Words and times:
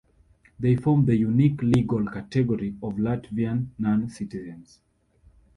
They 0.59 0.77
form 0.77 1.05
the 1.05 1.15
unique 1.15 1.61
legal 1.61 2.07
category 2.07 2.75
of 2.81 2.95
"Latvian 2.95 3.67
non-citizens". 3.77 4.79